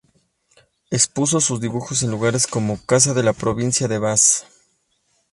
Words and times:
Expuso 0.89 1.39
sus 1.39 1.61
dibujos 1.61 2.01
en 2.01 2.09
lugares 2.09 2.47
como: 2.47 2.83
Casa 2.87 3.13
de 3.13 3.21
la 3.21 3.33
Provincia 3.33 3.87
de 3.87 3.99
Bs. 3.99 4.45